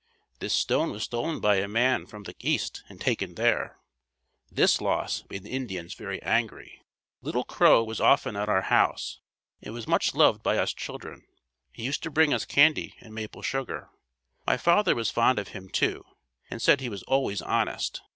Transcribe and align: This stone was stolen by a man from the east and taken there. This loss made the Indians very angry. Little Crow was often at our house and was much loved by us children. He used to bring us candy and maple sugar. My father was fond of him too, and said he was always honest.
This 0.39 0.55
stone 0.55 0.89
was 0.89 1.03
stolen 1.03 1.39
by 1.39 1.57
a 1.57 1.67
man 1.67 2.07
from 2.07 2.23
the 2.23 2.35
east 2.39 2.83
and 2.89 2.99
taken 2.99 3.35
there. 3.35 3.77
This 4.51 4.81
loss 4.81 5.23
made 5.29 5.43
the 5.43 5.51
Indians 5.51 5.93
very 5.93 6.19
angry. 6.23 6.81
Little 7.21 7.43
Crow 7.43 7.83
was 7.83 8.01
often 8.01 8.35
at 8.35 8.49
our 8.49 8.63
house 8.63 9.19
and 9.61 9.75
was 9.75 9.87
much 9.87 10.15
loved 10.15 10.41
by 10.41 10.57
us 10.57 10.73
children. 10.73 11.27
He 11.71 11.83
used 11.83 12.01
to 12.01 12.09
bring 12.09 12.33
us 12.33 12.45
candy 12.45 12.95
and 12.99 13.13
maple 13.13 13.43
sugar. 13.43 13.89
My 14.47 14.57
father 14.57 14.95
was 14.95 15.11
fond 15.11 15.37
of 15.37 15.49
him 15.49 15.69
too, 15.69 16.03
and 16.49 16.63
said 16.63 16.81
he 16.81 16.89
was 16.89 17.03
always 17.03 17.43
honest. 17.43 18.01